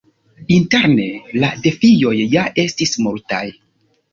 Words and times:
Interne, 0.55 1.05
la 1.43 1.51
defioj 1.67 2.15
ja 2.33 2.47
estis 2.65 2.99
multaj. 3.05 3.45